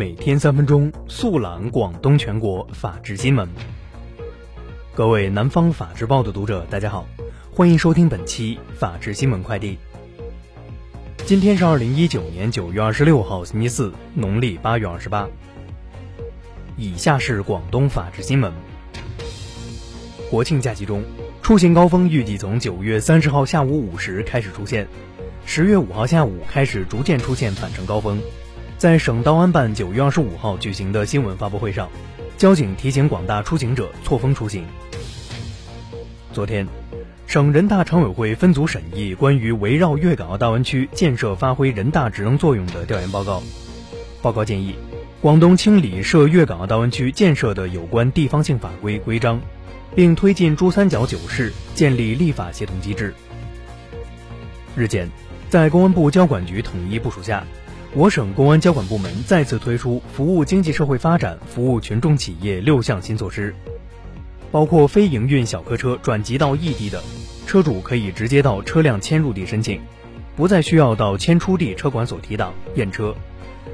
[0.00, 3.46] 每天三分钟，速览广东全国法治新闻。
[4.94, 7.06] 各位南方法制报的读者，大家好，
[7.52, 9.76] 欢迎收听本期法治新闻快递。
[11.26, 15.28] 今天是二零一九年九月二十六号，星期四，农历八月二十八。
[16.78, 18.50] 以下是广东法治新闻。
[20.30, 21.04] 国庆假期中，
[21.42, 24.88] 出行高峰预计从九月三十号下午五时开始出现，
[25.44, 28.18] 十月五号下午开始逐渐出现返程高峰。
[28.80, 31.86] 在省道安办九月二十五号举行的新闻发布会上，
[32.38, 34.64] 交警提醒广大出行者错峰出行。
[36.32, 36.66] 昨天，
[37.26, 43.42] 省人大常委会分组审议关于围绕粤港澳大湾区建设发挥人大职能作用的调研报告。
[44.22, 44.74] 报告建议，
[45.20, 49.38] 广东清理涉粤港澳大湾区建设的有关地方性法规规章，
[49.94, 53.12] 并推进珠三角九市建立立法协同机制。
[54.74, 55.06] 日前，
[55.50, 57.44] 在公安部交管局统一部署下。
[57.92, 63.52] 我省公安交管部门再次推出服务经济社会发展、服务群众企业六项新措施，
[64.52, 67.02] 包括非营运小客车转籍到异地的
[67.48, 69.80] 车主可以直接到车辆迁入地申请，
[70.36, 73.12] 不再需要到迁出地车管所提档验车，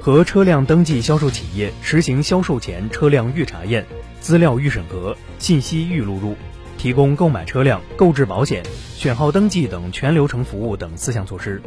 [0.00, 3.84] 和车辆登记销售企业实行销售前车辆预查验、
[4.20, 6.36] 资料预审核、信息预录入，
[6.78, 8.62] 提供购买车辆、购置保险、
[8.94, 11.60] 选号登记等全流程服务等四项措施。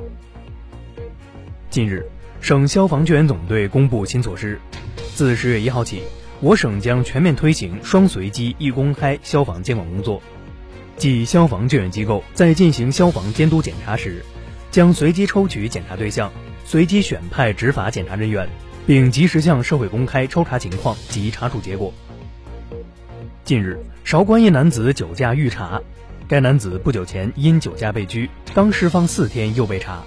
[1.69, 2.09] 近日。
[2.39, 4.59] 省消防救援总队公布新措施，
[5.13, 6.03] 自十月一号起，
[6.39, 10.21] 我省将全面推行双随机一公开消防监管工作。
[10.95, 14.23] 即消防救援机构在进行消防监督检查时，
[14.71, 16.31] 将随机抽取检查对象，
[16.63, 18.47] 随机选派执法检查人员，
[18.85, 21.93] 并及时向社会公开抽查情况及查处结果。
[23.43, 25.81] 近日，韶关一男子酒驾遇查，
[26.29, 30.01] 该男子不久前因酒驾被拘，刚释放四天又被查。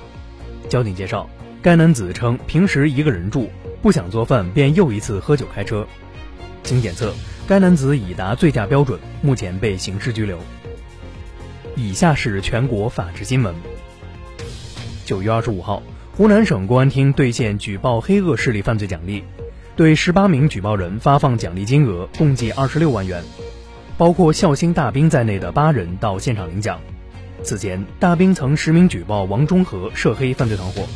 [0.69, 1.29] 交警介绍。
[1.63, 3.51] 该男子称，平时一个人住，
[3.83, 5.87] 不想做饭，便又一次喝酒开车。
[6.63, 7.13] 经检测，
[7.47, 10.39] 该男子已达醉驾标准，目前被刑事拘留。
[11.77, 13.55] 以下是全国法制新闻。
[15.05, 15.83] 九月二十五号，
[16.17, 19.23] 湖南省公安厅兑现举报黑恶势力犯罪奖励，
[19.77, 23.23] 对十八名举报人发放奖励金额共计二十六万元，
[23.99, 26.81] 包括孝兴大兵在内的八人到现场领奖。
[27.43, 30.89] 此前，大兵曾实名举报王中和涉黑犯罪团伙。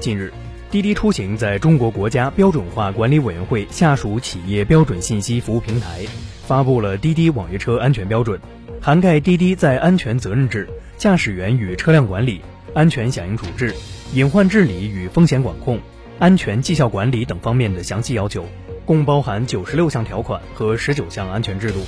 [0.00, 0.32] 近日，
[0.70, 6.04] 滴滴出行在中国国家标准化管理委员会下属企业标准信息服务平台
[6.44, 8.40] 发布了滴滴网约车安全标准，
[8.80, 12.40] 涵盖滴滴在安全责任制、驾驶员与车辆管理、
[12.74, 13.74] 安全响应处置、
[14.12, 15.80] 隐患治理与风险管控、
[16.18, 18.46] 安全绩效管理等方面的详细要求，
[18.84, 21.80] 共包含九十六项条款和十九项安全制度。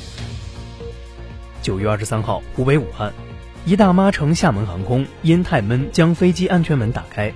[1.62, 3.12] 九月二十三号，湖北武汉，
[3.64, 7.32] 一大妈乘厦门航空因太闷将飞机安全门打开。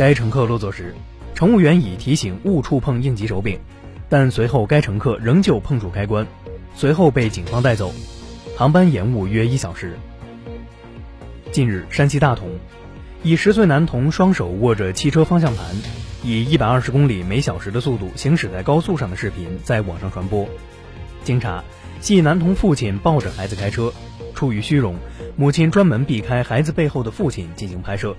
[0.00, 0.94] 该乘客落座时，
[1.34, 3.60] 乘务员已提醒勿触碰应急手柄，
[4.08, 6.26] 但随后该乘客仍旧碰触开关，
[6.74, 7.92] 随后被警方带走，
[8.56, 9.98] 航班延误约一小时。
[11.52, 12.48] 近日，山西大同，
[13.22, 15.66] 一十岁男童双手握着汽车方向盘，
[16.24, 20.48] 以一百二十公里每小时的速度行驶在高速上的视频在网上传播。
[21.24, 21.62] 经查，
[22.00, 23.92] 系男童父亲抱着孩子开车，
[24.34, 24.96] 出于虚荣，
[25.36, 28.16] 母亲专门避开孩子背后的父亲进行拍摄。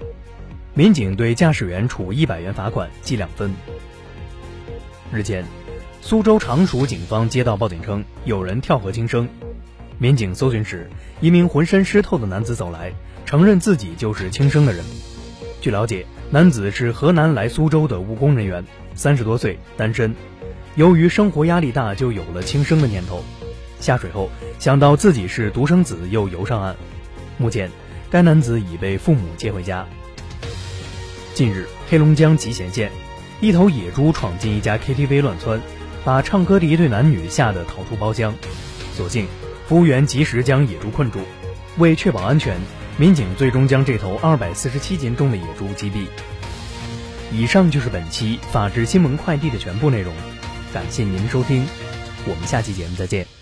[0.74, 3.54] 民警对驾驶员处一百元罚款，记两分。
[5.12, 5.44] 日前，
[6.02, 9.28] 苏州常熟警方接到报警称有人跳河轻生，
[9.98, 10.90] 民警搜寻时，
[11.20, 12.94] 一名浑身湿透的男子走来，
[13.26, 14.82] 承认自己就是轻生的人。
[15.60, 18.64] 据了解，男子是河南来苏州的务工人员，
[18.96, 20.16] 三十多岁，单身。
[20.76, 23.22] 由于生活压力大，就有了轻生的念头。
[23.82, 26.78] 下水后想到自己是独生子，又游上岸。
[27.38, 27.70] 目前，
[28.10, 29.86] 该男子已被父母接回家。
[31.34, 32.92] 近日，黑龙江集贤县，
[33.40, 35.62] 一头野猪闯进一家 KTV 乱窜，
[36.04, 38.34] 把唱歌的一对男女吓得逃出包厢。
[38.94, 39.26] 所幸，
[39.68, 41.20] 服务员及时将野猪困住。
[41.78, 42.60] 为确保安全，
[42.98, 46.06] 民警最终将这头二百四十七斤重的野猪击毙。
[47.32, 50.14] 以上就是本期法治新闻快递的全部内容，
[50.74, 51.66] 感谢您的收听，
[52.26, 53.41] 我们下期节目再见。